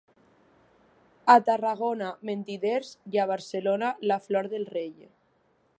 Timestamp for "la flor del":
4.13-4.69